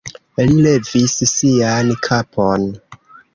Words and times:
Li 0.45 0.55
levis 0.67 1.13
sian 1.33 1.93
kapon. 2.09 2.67